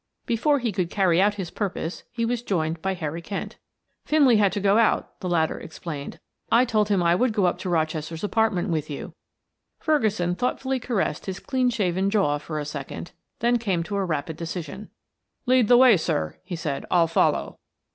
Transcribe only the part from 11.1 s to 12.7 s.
his clean shaven jaw for a